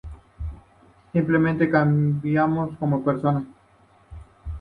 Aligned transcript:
Simplemente 1.13 1.69
cambiamos 1.69 2.75
como 2.79 3.03
personas. 3.03 3.43